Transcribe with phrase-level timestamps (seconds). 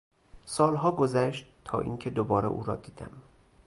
[0.45, 3.11] سالها گذشت تا اینکه دوباره او را دیدم.